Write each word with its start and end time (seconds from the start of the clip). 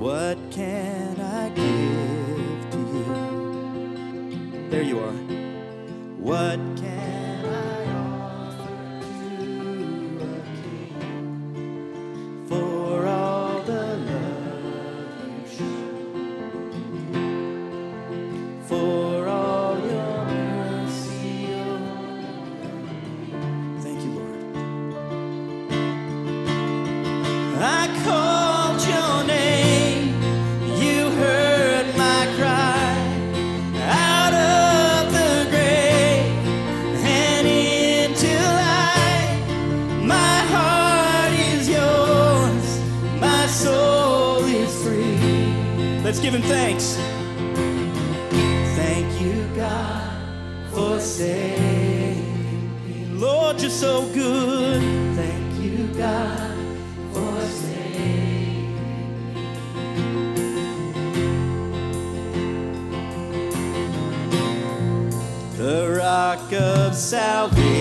What 0.00 0.38
can 0.50 1.20
I 1.20 1.50
give 1.50 2.70
to 2.70 2.78
you? 2.94 4.68
There 4.70 4.82
you 4.82 4.98
are. 4.98 5.12
What 6.18 6.58
can 6.76 7.44
I 7.44 7.84
offer 7.92 9.02
to 9.20 9.36
a 10.22 10.40
king 10.62 12.46
for 12.48 13.06
all 13.06 13.60
the 13.62 13.84
love 14.08 14.64
you 15.36 15.46
show? 15.54 15.82
For 18.68 19.28
all 19.28 19.78
your 19.78 20.24
mercy, 20.26 21.36
Thank 23.82 24.00
you, 24.04 24.10
Lord. 24.18 24.40
I 27.58 28.02
call. 28.04 28.39
let's 46.20 46.32
give 46.32 46.34
him 46.34 46.48
thanks. 46.48 46.96
Thank 48.76 49.20
you, 49.22 49.48
God, 49.56 50.12
for 50.70 51.00
saving 51.00 52.86
me. 52.86 53.06
Lord, 53.18 53.60
you're 53.60 53.70
so 53.70 54.06
good. 54.12 54.82
Thank 55.16 55.60
you, 55.62 55.86
God, 55.96 56.56
for 57.12 57.40
saving 57.40 58.74
me. 58.74 59.46
The 65.56 65.96
rock 65.98 66.52
of 66.52 66.94
salvation. 66.94 67.79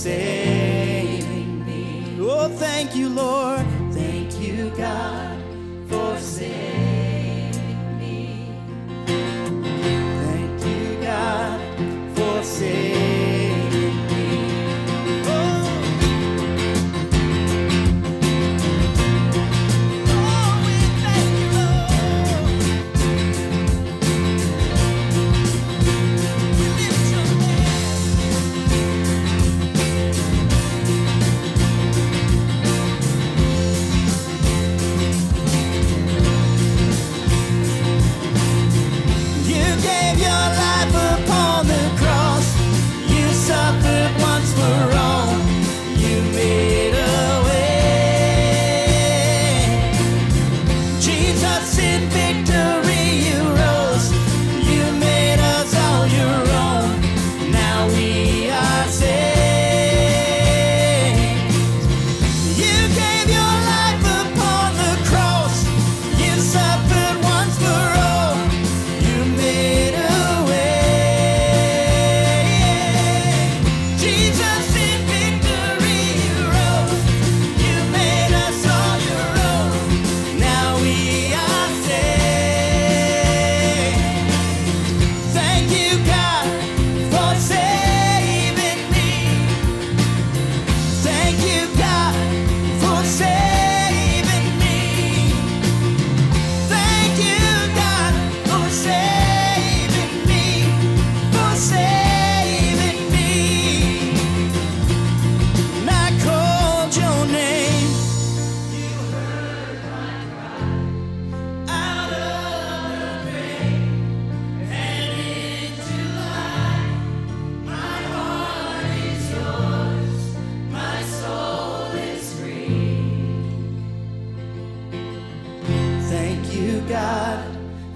saving 0.00 1.66
me. 1.66 2.16
Oh, 2.20 2.48
thank 2.48 2.96
you, 2.96 3.10
Lord. 3.10 3.66
Thank 3.92 4.40
you, 4.40 4.70
God. 4.70 5.29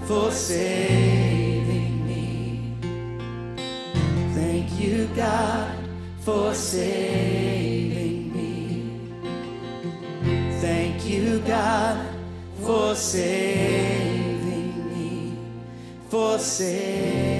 for 0.07 0.31
saving 0.31 2.05
me. 2.05 2.77
Thank 4.35 4.79
you, 4.79 5.09
God, 5.15 5.75
for 6.19 6.53
saving 6.53 8.31
me. 8.31 9.09
Thank 10.61 11.05
you, 11.07 11.39
God, 11.39 11.97
for 12.61 12.95
saving 12.95 14.73
me. 14.93 15.37
For 16.09 16.37
saving 16.37 17.34